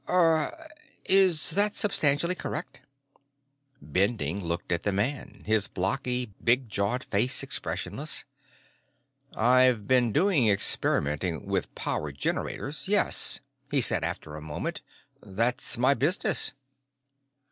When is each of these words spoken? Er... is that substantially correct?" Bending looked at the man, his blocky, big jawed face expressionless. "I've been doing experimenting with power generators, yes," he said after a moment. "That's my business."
Er... 0.09 0.67
is 1.05 1.51
that 1.51 1.75
substantially 1.75 2.33
correct?" 2.33 2.81
Bending 3.83 4.43
looked 4.43 4.71
at 4.71 4.81
the 4.81 4.91
man, 4.91 5.43
his 5.45 5.67
blocky, 5.67 6.33
big 6.43 6.67
jawed 6.69 7.03
face 7.03 7.43
expressionless. 7.43 8.25
"I've 9.35 9.85
been 9.87 10.11
doing 10.11 10.47
experimenting 10.47 11.45
with 11.45 11.75
power 11.75 12.11
generators, 12.11 12.87
yes," 12.87 13.41
he 13.69 13.79
said 13.79 14.03
after 14.03 14.35
a 14.35 14.41
moment. 14.41 14.81
"That's 15.21 15.77
my 15.77 15.93
business." 15.93 16.53